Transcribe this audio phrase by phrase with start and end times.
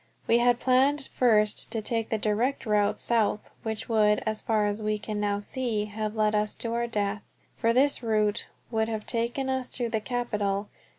[0.25, 4.81] We had planned first to take the direct route south, which would, as far as
[4.81, 7.21] we can now see, have led us to our death,
[7.55, 10.69] for this route would have taken us through the capital.